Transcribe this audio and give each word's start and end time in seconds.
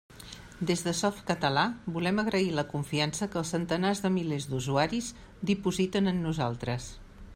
Des 0.69 0.81
de 0.85 0.93
Softcatalà, 0.99 1.65
volem 1.97 2.21
agrair 2.23 2.49
la 2.61 2.65
confiança 2.71 3.27
que 3.35 3.39
els 3.43 3.51
centenars 3.57 4.01
de 4.07 4.11
milers 4.17 4.49
d'usuaris 4.55 5.11
dipositen 5.51 6.13
en 6.15 6.25
nosaltres. 6.29 6.91